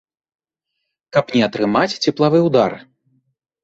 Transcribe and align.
Каб 1.17 1.25
не 1.37 1.45
атрымаць 1.51 1.99
цеплавы 2.03 2.39
ўдар. 2.49 2.71